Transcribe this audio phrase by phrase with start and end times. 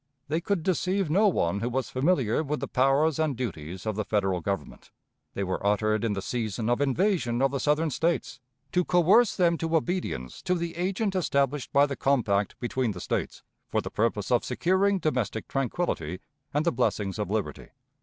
[0.29, 4.03] They could deceive no one who was familiar with the powers and duties of the
[4.03, 4.89] Federal Government;
[5.35, 8.39] they were uttered in the season of invasion of the Southern States,
[8.71, 13.43] to coerce them to obedience to the agent established by the compact between the States,
[13.69, 16.19] for the purpose of securing domestic tranquillity
[16.51, 17.67] and the blessings of liberty.